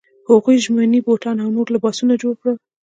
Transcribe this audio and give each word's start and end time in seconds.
هغوی 0.29 0.57
ژمني 0.65 0.99
بوټان 1.05 1.37
او 1.43 1.49
نور 1.55 1.67
لباسونه 1.75 2.13
جوړ 2.21 2.33
کړل. 2.41 2.55